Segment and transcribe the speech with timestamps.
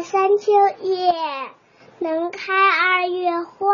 [0.00, 1.12] 三秋叶，
[1.98, 3.66] 能开二月花。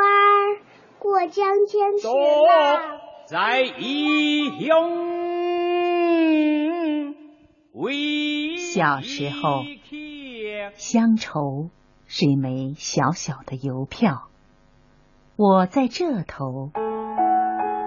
[0.98, 4.90] 过江千尺浪，在异乡
[7.72, 9.62] 为小时候，
[10.74, 11.68] 乡愁
[12.06, 14.28] 是一枚小小的邮票。
[15.36, 16.70] 我在这头，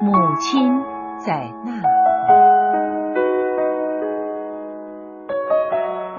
[0.02, 0.82] 母亲
[1.17, 1.88] 在那头。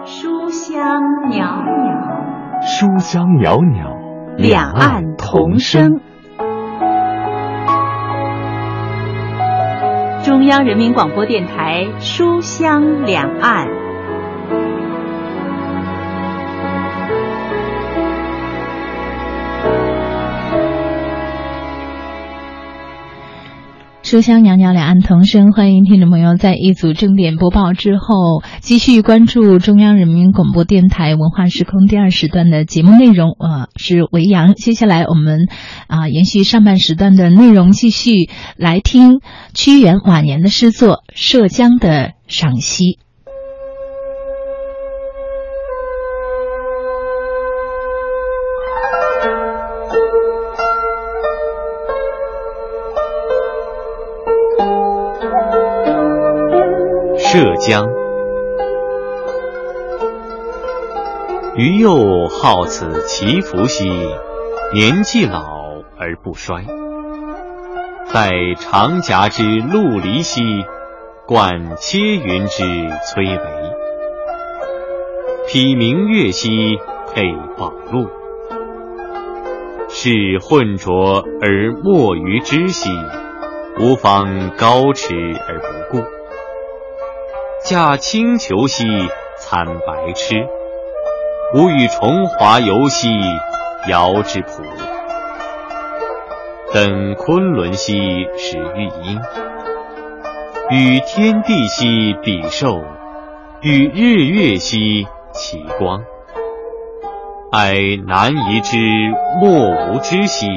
[0.04, 1.89] 书香袅袅。
[2.62, 3.96] 书香袅袅，
[4.36, 6.00] 两岸同声。
[10.22, 13.66] 中央人民广播电台《书香两岸》。
[24.10, 25.52] 书香袅袅，两岸同声。
[25.52, 33.30] 欢迎听众朋友在一组正点播报之后，继续关注中央人民广播电台文化时空第二时段的节目内容。
[33.38, 34.54] 呃，是维扬。
[34.54, 35.46] 接下来我们
[35.86, 39.20] 啊，延续上半时段的内容，继续来听
[39.54, 42.84] 屈原晚年的诗作《涉江的赏析》。
[57.32, 57.86] 涉江，
[61.54, 63.88] 余幼好此祈福兮，
[64.74, 65.44] 年既老
[65.96, 66.64] 而不衰。
[68.12, 70.42] 待长夹之陆离兮，
[71.24, 72.64] 冠切云之
[73.06, 73.44] 崔嵬。
[75.46, 76.80] 披明月兮，
[77.14, 78.08] 佩宝路。
[79.88, 82.90] 是混浊而没于之兮，
[83.78, 85.14] 吾方高驰
[85.46, 86.04] 而不顾。
[87.70, 88.84] 驾轻裘兮
[89.38, 90.34] 参白痴，
[91.54, 93.08] 吾与重华游兮
[93.86, 94.64] 遥之浦。
[96.72, 97.94] 登昆仑兮
[98.36, 99.20] 始玉英，
[100.70, 102.82] 与天地兮比寿，
[103.60, 106.02] 与日月兮齐光。
[107.52, 108.78] 哀南夷之
[109.40, 110.48] 莫无知兮，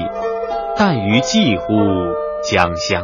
[0.76, 1.76] 但于寄乎
[2.42, 3.04] 江乡。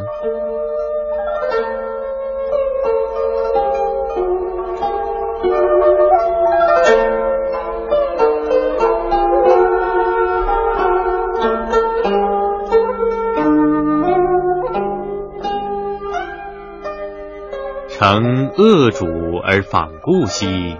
[18.12, 19.06] 乘恶主
[19.36, 20.76] 而访故兮，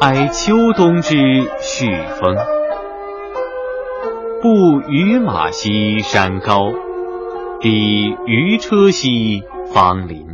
[0.00, 1.16] 哀秋冬之
[1.58, 2.36] 续风。
[4.40, 6.70] 步于马兮山高，
[7.58, 9.42] 抵渔车兮
[9.72, 10.28] 芳林。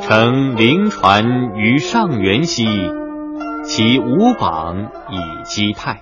[0.00, 2.64] 乘灵船于上元兮，
[3.64, 6.00] 其无榜以击泰。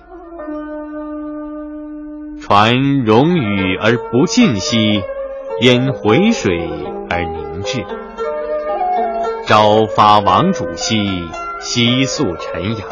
[2.39, 5.01] 船容雨而不进兮，
[5.59, 6.57] 因回水
[7.09, 7.83] 而凝志。
[9.47, 11.27] 朝发王主兮，
[11.59, 12.87] 夕宿晨阳。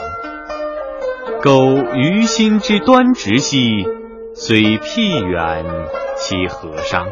[1.41, 3.87] 苟余心之端直兮，
[4.33, 5.65] 虽僻远
[6.17, 7.07] 其何伤？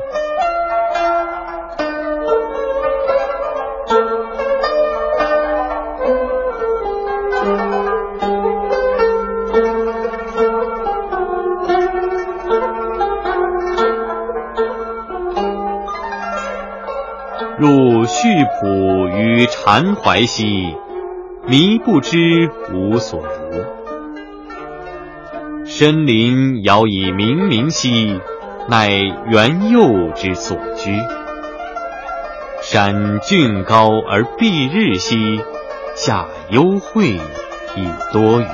[18.51, 20.75] 续朴于禅怀兮，
[21.47, 23.65] 迷不知无所如。
[25.65, 28.19] 深林遥以冥冥兮，
[28.67, 28.89] 乃
[29.27, 30.91] 元佑之所居。
[32.61, 35.41] 山峻高而蔽日兮，
[35.95, 37.11] 下幽晦
[37.75, 38.45] 以多雨。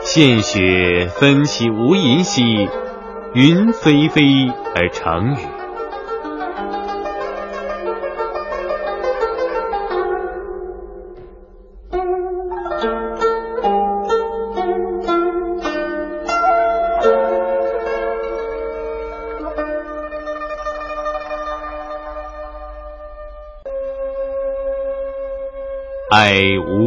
[0.00, 2.68] 献雪分其无垠兮，
[3.34, 5.61] 云霏霏而成雨。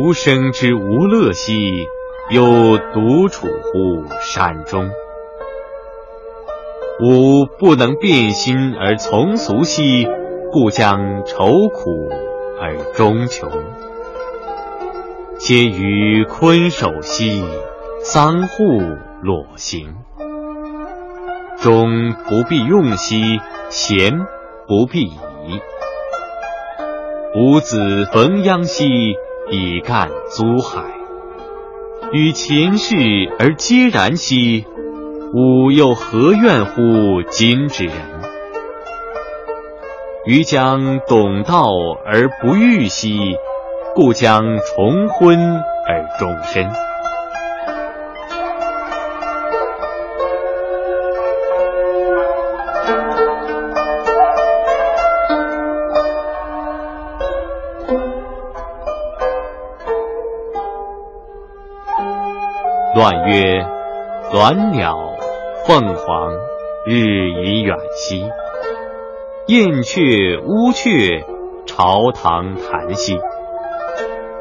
[0.05, 1.55] 无生之无乐兮，
[2.29, 4.91] 又独处乎山中。
[7.01, 10.07] 吾不能变心而从俗兮，
[10.51, 12.07] 故将愁苦
[12.61, 13.49] 而终穷。
[15.39, 17.43] 皆于坤守兮，
[18.03, 18.63] 桑户
[19.23, 19.95] 裸行。
[21.57, 24.11] 终不必用兮，贤
[24.67, 25.17] 不必已。
[27.35, 28.85] 吾子逢殃兮，
[29.51, 30.83] 以干租海。
[32.11, 32.95] 与秦世
[33.39, 34.65] 而皆然兮。
[35.33, 37.95] 吾又何怨乎今之人？
[40.25, 41.65] 余将懂道
[42.05, 43.19] 而不欲兮，
[43.95, 45.37] 故将重婚
[45.87, 46.84] 而终身。
[62.95, 63.61] 乱曰：
[64.31, 64.95] 鸾鸟。
[65.67, 66.31] 凤凰
[66.85, 68.23] 日已远兮，
[69.47, 71.25] 燕雀乌鹊
[71.65, 73.17] 朝堂谈兮。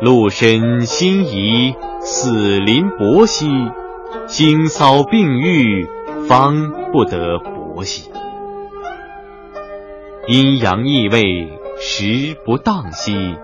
[0.00, 3.48] 鹿身心仪死临薄兮，
[4.28, 5.88] 腥骚并育
[6.28, 8.12] 方不得薄兮。
[10.28, 13.36] 阴阳异位时不当兮，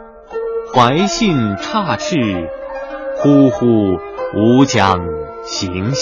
[0.73, 2.49] 怀信差斥
[3.17, 3.99] 呼呼
[4.33, 5.05] 吾将
[5.45, 5.93] 行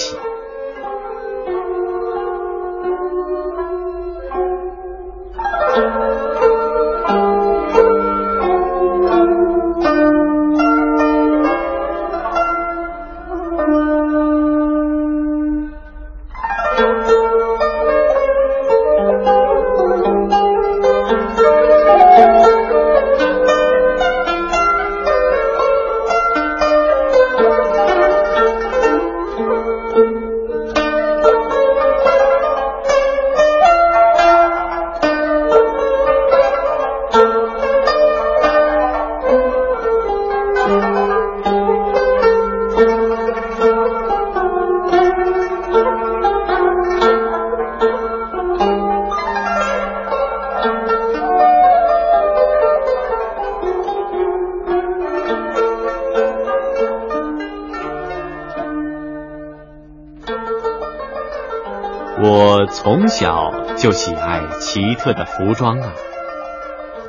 [62.23, 62.67] 我。
[62.71, 65.93] 从小就喜爱奇特的服装啊，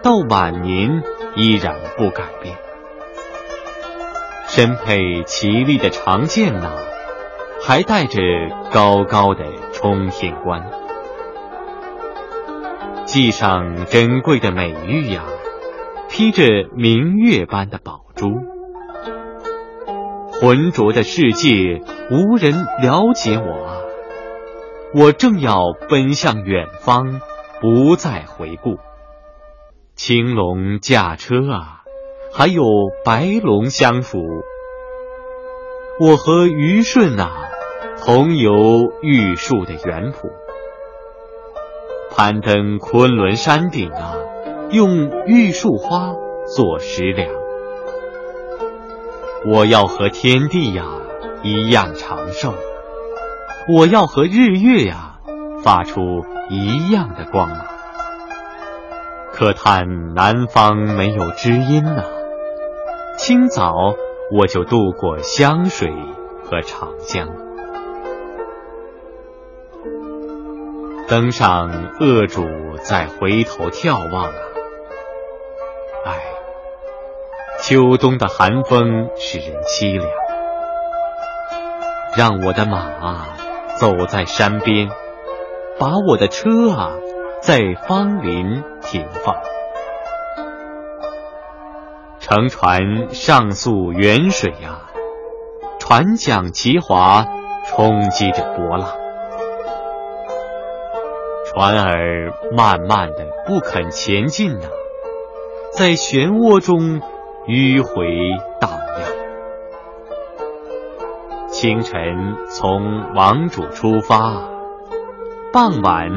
[0.02, 1.04] 到晚年
[1.36, 2.58] 依然不改变。
[4.48, 6.72] 身佩奇丽的长剑呐，
[7.62, 8.20] 还戴着
[8.72, 10.66] 高高的冲天冠，
[13.06, 15.24] 系上珍贵的美玉呀，
[16.10, 16.44] 披着
[16.76, 18.28] 明月般的宝珠。
[20.42, 23.79] 浑浊的世界，无人了解我啊。
[24.92, 27.22] 我正要奔向远方，
[27.62, 28.80] 不再回顾。
[29.96, 31.84] 青龙驾车啊，
[32.34, 32.64] 还有
[33.06, 34.20] 白龙相辅。
[36.00, 37.50] 我和虞舜啊，
[38.04, 38.54] 同游
[39.04, 40.32] 玉树的园圃，
[42.10, 44.16] 攀登昆仑山顶啊，
[44.72, 46.16] 用玉树花
[46.56, 47.30] 做食粮。
[49.46, 50.84] 我要和天地呀
[51.44, 52.56] 一样长寿。
[53.72, 55.20] 我要和日月呀
[55.64, 56.02] 发出
[56.50, 57.60] 一样的光芒，
[59.32, 62.04] 可叹南方没有知音呐。
[63.16, 63.76] 清早
[64.36, 65.94] 我就渡过湘水
[66.44, 67.28] 和长江，
[71.08, 72.48] 登上恶主，
[72.82, 74.34] 再回头眺望啊！
[76.06, 76.24] 唉，
[77.62, 80.10] 秋冬的寒风使人凄凉，
[82.18, 83.28] 让我的马啊！
[83.80, 84.90] 走在山边，
[85.80, 86.92] 把我的车啊
[87.42, 89.36] 在芳林停放。
[92.20, 94.82] 乘船上溯远水呀，
[95.80, 97.26] 船桨齐划，
[97.68, 98.90] 冲击着波浪。
[101.46, 104.68] 船儿慢慢的不肯前进呐，
[105.72, 107.00] 在漩涡中
[107.48, 108.06] 迂回
[108.60, 108.79] 荡。
[111.62, 114.50] 清晨从王主出发，
[115.52, 116.10] 傍晚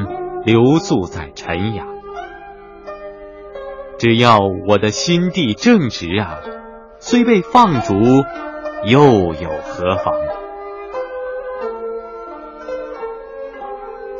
[0.44, 1.88] 留宿在陈阳。
[3.98, 6.38] 只要我的心地正直啊，
[7.00, 7.94] 虽被放逐，
[8.86, 10.14] 又有何妨？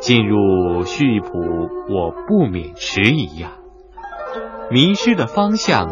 [0.01, 1.29] 进入溆浦，
[1.89, 3.53] 我不免迟疑呀，
[4.69, 5.87] 迷失的方向，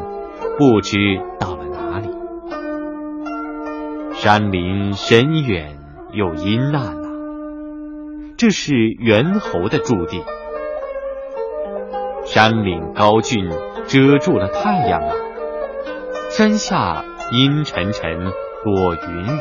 [0.57, 0.97] 不知
[1.39, 1.60] 道。
[4.23, 5.79] 山林深远
[6.13, 7.09] 又阴暗啊，
[8.37, 10.21] 这是猿猴的驻地。
[12.23, 13.49] 山岭高峻，
[13.87, 15.15] 遮住了太阳啊；
[16.29, 18.19] 山下阴沉沉，
[18.63, 19.39] 多云雨。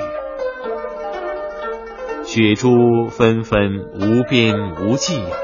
[2.23, 3.61] 雪珠纷纷，
[3.93, 5.37] 无边无际呀。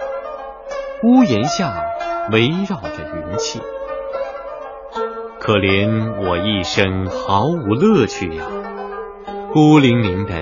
[1.02, 1.82] 屋檐下
[2.32, 3.60] 围绕着云气，
[5.38, 8.46] 可怜我一生毫无乐趣呀，
[9.56, 10.34] 孤零零的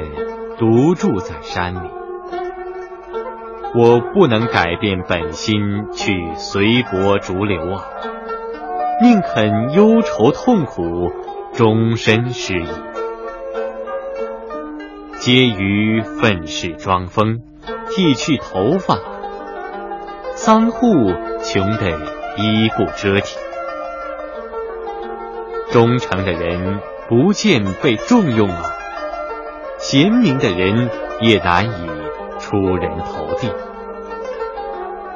[0.59, 1.89] 独住在山里。
[3.73, 5.61] 我不能改变本心
[5.93, 7.85] 去随波逐流啊，
[9.01, 11.13] 宁肯忧愁痛苦
[11.53, 12.67] 终身失意。
[15.19, 17.39] 皆于愤世装疯，
[17.91, 18.97] 剃去头发；
[20.35, 20.89] 桑户
[21.41, 22.01] 穷得
[22.37, 23.39] 衣不遮体。
[25.71, 28.74] 忠诚的人不见被重用啊，
[29.87, 30.89] 贤明的人
[31.21, 31.91] 也难以。
[32.41, 33.49] 出人头地，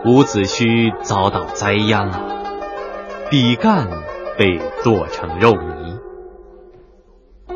[0.04, 2.20] 伍子胥遭到灾殃啊！
[3.28, 3.88] 比干
[4.38, 5.98] 被剁成肉泥，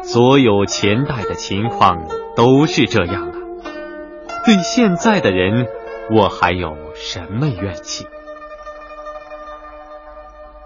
[0.02, 3.34] 所有前代的情况都是这样啊！
[4.44, 5.68] 对现在的人，
[6.10, 8.06] 我还有什么怨气？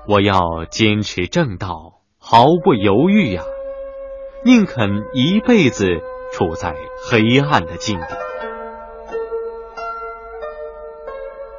[0.08, 3.42] 我要坚持正道，毫不犹豫呀！
[4.44, 6.00] 宁肯一辈子
[6.32, 6.74] 处在
[7.10, 8.06] 黑暗的境地。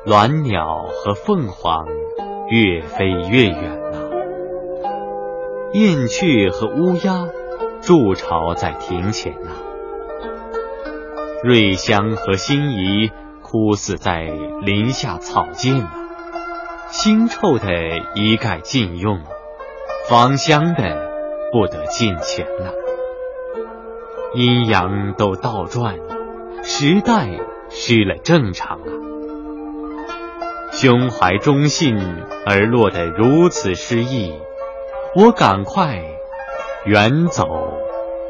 [0.05, 1.85] 鸾鸟和凤凰
[2.49, 4.09] 越飞越远了，
[5.73, 7.27] 燕雀和乌鸦
[7.81, 9.49] 筑巢在庭前呐，
[11.43, 14.21] 瑞香和辛夷枯死在
[14.61, 15.91] 林下草间呐，
[16.89, 17.67] 腥臭的
[18.15, 19.19] 一概禁用，
[20.07, 21.11] 芳香的
[21.51, 22.71] 不得近前呐，
[24.33, 25.95] 阴阳都倒转，
[26.63, 28.91] 时代失了正常啊。
[30.73, 31.97] 胸怀忠信
[32.45, 34.33] 而落得如此失意，
[35.15, 36.03] 我赶快
[36.85, 37.47] 远走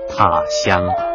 [0.07, 1.06] 他乡。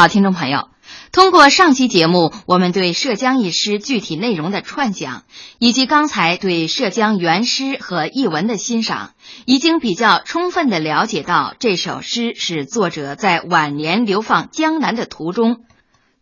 [0.00, 0.70] 好，听众朋友，
[1.12, 5.24] 通过上期节目，我们对涉江一诗具体内容的串讲，
[5.58, 9.12] 以及刚才对涉江原诗和译文的欣赏，
[9.44, 15.66] 已经比较充分的了解到这首诗是作者在晚年流放江南的途中，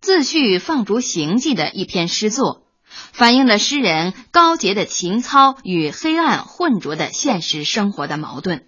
[0.01, 2.65] 自叙放逐行迹的一篇诗作，
[3.13, 8.65] 反映了诗人高洁的情操与黑暗混浊的现实生活的矛盾。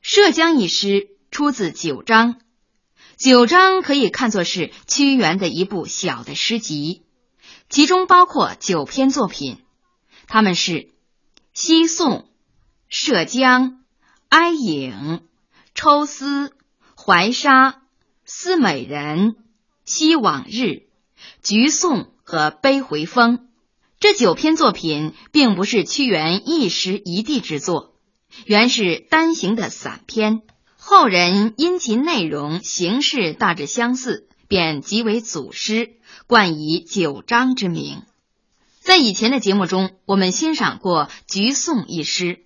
[0.00, 2.36] 涉江一诗出自九章。
[3.16, 7.02] 九章可以看作是屈原的一部小的诗集，
[7.68, 9.58] 其中包括九篇作品，
[10.26, 10.72] 他们是
[11.52, 12.10] 《西宋》
[12.88, 13.70] 《涉江》
[14.28, 14.92] 《哀影》
[15.74, 16.48] 《抽丝》
[16.96, 17.70] 《怀沙》
[18.24, 19.18] 《思美人》
[19.84, 20.62] 《惜往日》
[21.42, 23.38] 《橘颂》和《悲回风》。
[24.00, 27.94] 这九篇作品并不是屈原一时一地之作，
[28.44, 30.42] 原是单行的散篇。
[30.86, 35.92] 后人因其内容、形式大致相似，便即为祖诗，
[36.26, 38.02] 冠以九章之名。
[38.80, 42.40] 在以前的节目中，我们欣赏过《橘颂》一诗，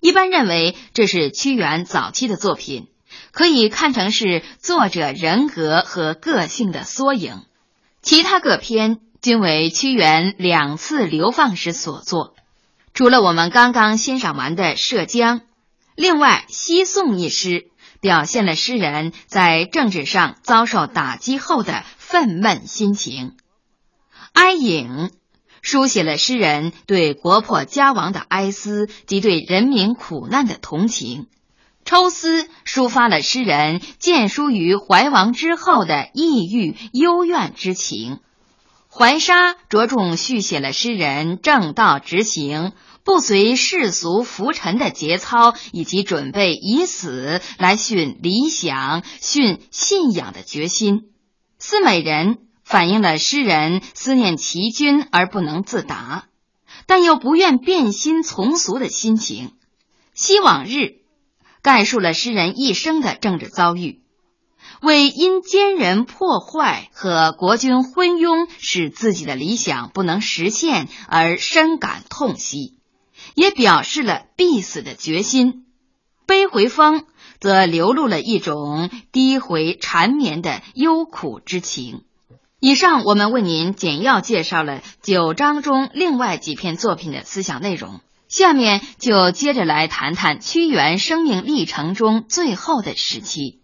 [0.00, 2.88] 一般认为这是屈原早期的作品，
[3.30, 7.42] 可以看成是作者人格和个性的缩影。
[8.02, 12.34] 其他各篇均为屈原两次流放时所作，
[12.94, 15.38] 除了我们刚刚欣赏完的《涉江》。
[15.96, 17.66] 另外，《西颂》一诗
[18.00, 23.28] 表现了诗人在政治上遭受打击后的愤懑心情，
[24.32, 25.08] 《哀影》
[25.60, 31.26] 书写了诗人对国破家亡的哀思及对人民苦难的同情，
[31.84, 38.20] 抽丝抒发了诗人建书于怀王之后的抑郁幽怨之情。
[38.92, 50.96] 怀沙着重续写了诗人正道直行、不随世俗浮沉的节操，以及准备以死来殉理想、殉信仰的决心。
[51.58, 56.26] 《思美人》反映了诗人思念齐君而不能自达，
[56.86, 59.48] 但又不愿变心从俗的心情。
[60.14, 60.76] 《昔往日》
[61.62, 64.02] 概述了诗人一生的政治遭遇，
[64.82, 72.76] 为因奸人破坏和国君昏庸使自己的理想不能实现而深感痛惜，
[73.34, 75.52] 也表示了必死的决心。
[76.26, 77.00] 《悲回风》
[77.40, 82.02] 则流露了一种低回缠绵的忧苦之情。
[82.60, 93.60] 以上我们为您简要介绍了九章中另外几篇作品的思想内容，下面就接着来谈谈屈原生命历程中最后的时期。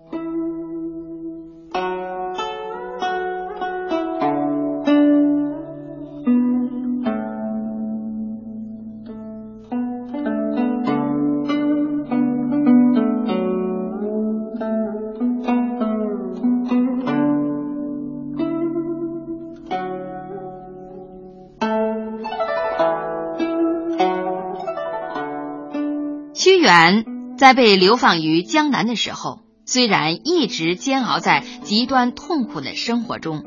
[27.37, 33.45] 在被流放于江南的时候，虽然一直煎熬在极端痛苦的生活中，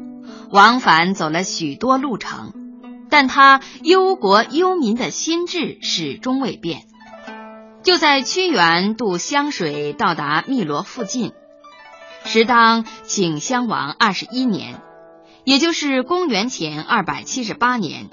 [0.52, 2.54] 往返走了许多路程，
[3.10, 6.84] 但他忧国忧民的心智始终未变。
[7.82, 11.32] 就在屈原渡湘水到达汨罗附近，
[12.26, 14.82] 时当景襄王二十一年，
[15.46, 18.10] 也就是公元前二百七十八年，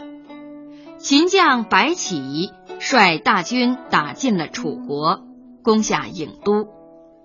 [0.99, 5.26] 秦将白起率大军打进了楚国。
[5.67, 6.69] 攻下郢都，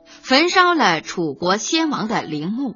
[0.08, 2.75] 焚烧了楚国先王的陵墓。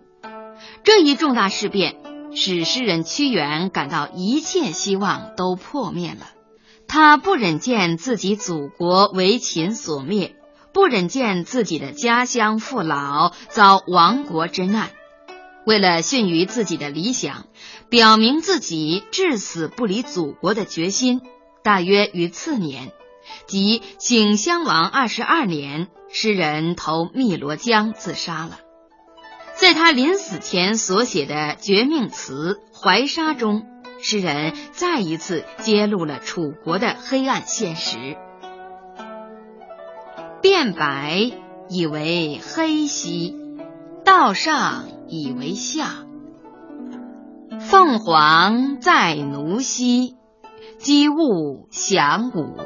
[0.84, 1.95] 这一重大事变
[2.36, 6.28] 使诗人屈原感到一切希望都破灭了。
[6.88, 10.36] 他不忍见自己祖国为秦所灭，
[10.71, 14.91] 不忍见自己的家乡父老遭亡国之难。
[15.65, 17.47] 为了殉于自己的理想，
[17.89, 21.21] 表明自己至死不离祖国的决心，
[21.63, 22.91] 大约于次年。
[23.48, 28.60] 即景襄王二十二年，诗人投汨罗江自杀了。
[29.54, 33.64] 在他临死前所写的绝命词《怀沙》中，
[34.02, 38.18] 诗人再一次揭露了楚国的黑暗现实
[40.44, 41.32] ：“变白
[41.70, 43.34] 以为黑兮，
[44.04, 46.06] 道上以为下。
[47.62, 50.18] 凤凰在奴兮，
[50.78, 52.58] 姬物降武。”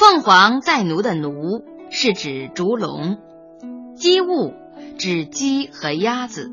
[0.00, 3.18] 凤凰在奴的奴是指烛龙，
[3.96, 4.54] 鸡物
[4.96, 6.50] 指鸡和鸭子。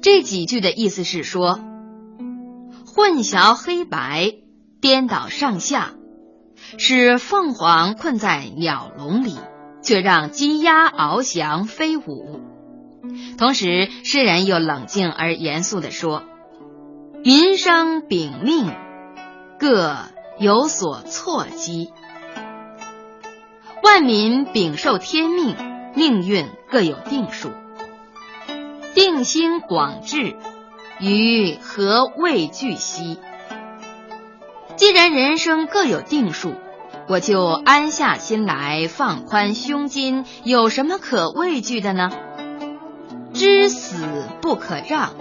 [0.00, 1.60] 这几句的意思是说，
[2.86, 4.32] 混淆黑白，
[4.80, 5.92] 颠倒上下，
[6.78, 9.36] 使凤凰困在鸟笼里，
[9.82, 12.40] 却让鸡鸭翱翔飞舞。
[13.36, 16.22] 同时，诗人又冷静而严肃地说
[17.22, 18.72] ：“民生秉命，
[19.58, 19.96] 各
[20.38, 21.92] 有所错机。”
[23.86, 25.54] 万民禀受天命，
[25.94, 27.52] 命运各有定数。
[28.96, 30.34] 定心广志，
[30.98, 33.16] 于何畏惧兮？
[34.74, 36.54] 既然人生各有定数，
[37.06, 42.10] 我就安下心来，放宽胸襟，有什么可畏惧的呢？
[43.32, 45.14] 知死不可让，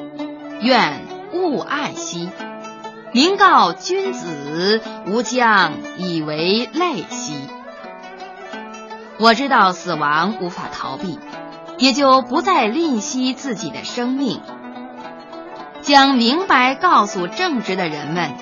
[0.60, 2.30] 愿勿爱惜。
[3.14, 7.36] 明告君子，吾将以为累兮。
[9.18, 11.18] 我知道死亡无法逃避，
[11.78, 14.42] 也就不再吝惜自己的生命。
[15.82, 18.34] 将明白告诉正直的人们，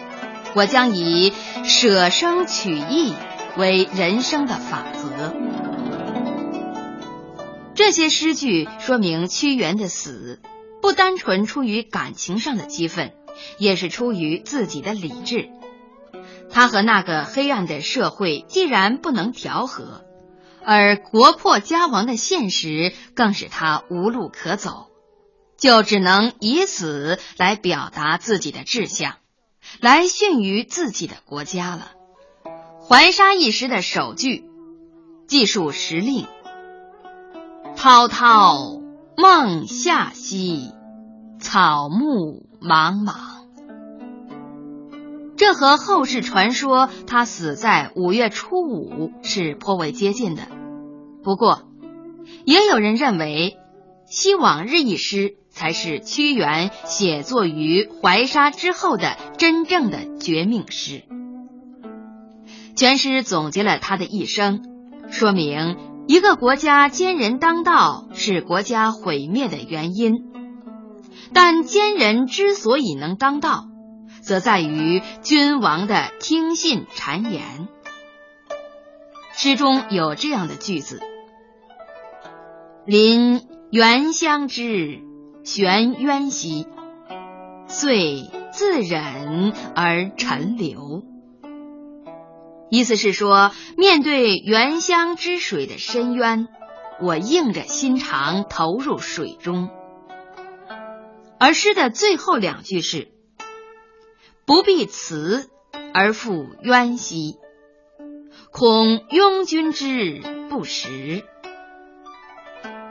[0.55, 1.33] 我将以
[1.63, 3.13] 舍生取义
[3.57, 5.33] 为人生的法则。
[7.75, 10.39] 这些诗句说明屈原的死
[10.81, 13.11] 不单纯出于感情上的激愤，
[13.57, 15.49] 也是出于自己的理智。
[16.49, 20.05] 他和那个黑暗的社会既然不能调和。
[20.65, 24.87] 而国破家亡的现实更使他无路可走，
[25.57, 29.15] 就只能以死来表达自己的志向，
[29.79, 31.91] 来殉于自己的国家了。
[32.87, 34.45] 怀沙一时的首句
[35.27, 36.27] 记述时令
[37.75, 38.81] ：“滔滔
[39.17, 40.71] 梦下兮，
[41.39, 43.32] 草木茫茫。”
[45.35, 50.43] 这和后世传说他死在五月初五是颇为接近的。
[51.23, 51.63] 不过，
[52.45, 53.57] 也有人认为，
[54.05, 61.03] 《西往日》一诗才是屈原写作于怀沙之后的真正的绝命诗。
[62.75, 64.61] 全诗总结了他的一生，
[65.09, 70.13] 说明一个国家奸人当道是国家毁灭的原因。
[71.33, 73.67] 但奸人之所以能当道，
[74.23, 77.67] 则在于君王的听信谗言。
[79.35, 81.01] 诗中有这样的句子
[82.85, 84.99] ：“临原乡之，
[85.43, 86.67] 悬渊兮，
[87.67, 91.03] 遂自忍而沉流。”
[92.69, 96.47] 意思是说，面对原乡之水的深渊，
[97.01, 99.69] 我硬着心肠投入水中。
[101.39, 103.09] 而诗的最后两句是
[104.45, 105.49] “不必辞
[105.93, 107.37] 而复冤兮，
[108.51, 111.23] 恐庸君之不食”。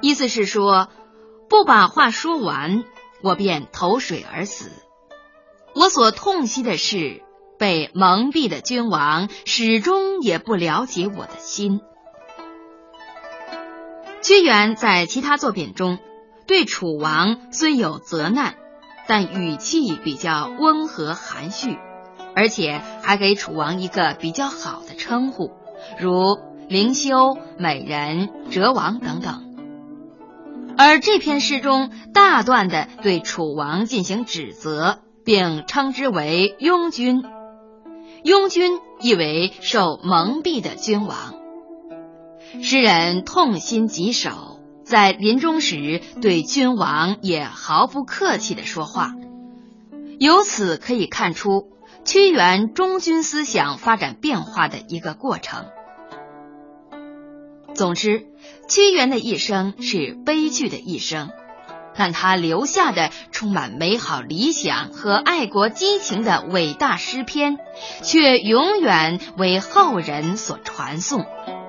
[0.00, 0.88] 意思是说，
[1.48, 2.84] 不把话说完，
[3.22, 4.70] 我便投水而死。
[5.74, 7.22] 我所痛惜的是，
[7.58, 11.80] 被蒙蔽的君王始终也不了解我的心。
[14.22, 15.98] 屈原在其他作品中。
[16.44, 18.56] 对楚王虽有责难，
[19.06, 21.76] 但语气比较温和含蓄，
[22.34, 25.50] 而且还给楚王一个比较好的称呼，
[25.98, 26.38] 如
[26.68, 29.48] 灵修、美人、哲王等等。
[30.78, 37.22] 而这篇诗中大段的对楚王进行指责，并称之为庸君。
[38.24, 41.34] 庸君意为受蒙蔽的君王。
[42.62, 44.51] 诗人痛心疾首。
[44.92, 49.14] 在临终时，对君王也毫不客气的说话，
[50.18, 51.70] 由此可以看出
[52.04, 55.64] 屈原忠君思想发展变化的一个过程。
[57.74, 58.26] 总之，
[58.68, 61.30] 屈原的一生是悲剧的一生，
[61.96, 67.56] 但他留下的充满美好理想和爱国激情的伟大诗篇，
[68.02, 71.24] 却永远为后人所传颂。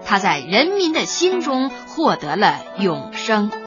[0.06, 3.63] 他在人民的心中获得了永生。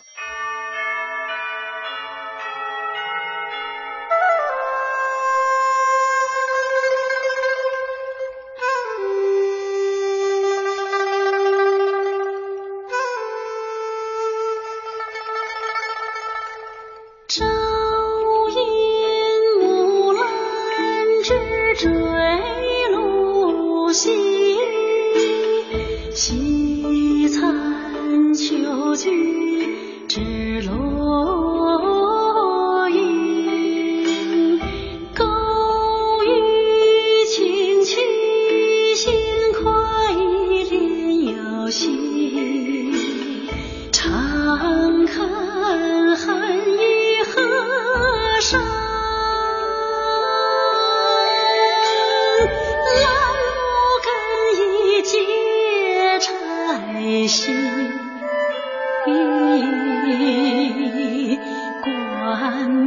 [28.97, 29.46] 自。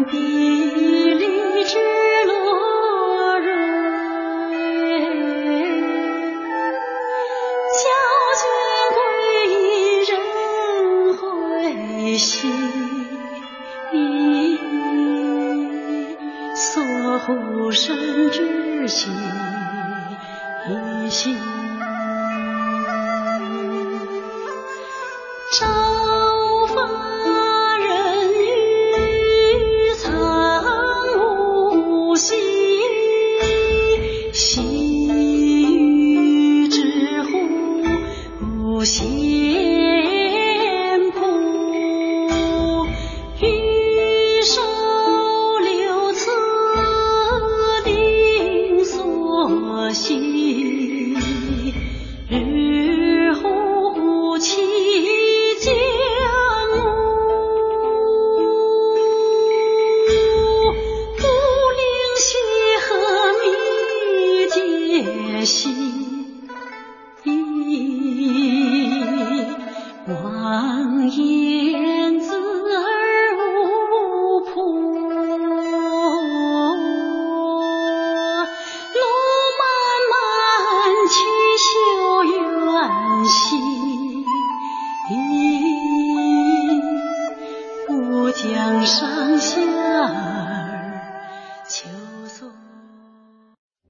[0.05, 0.17] 地
[1.15, 1.77] 理之
[2.27, 2.48] 路
[49.93, 50.28] 下。